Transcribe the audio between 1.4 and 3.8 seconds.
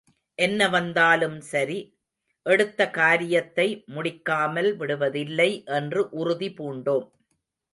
சரி, எடுத்தகாரியத்தை